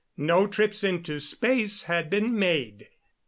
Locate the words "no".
0.17-0.47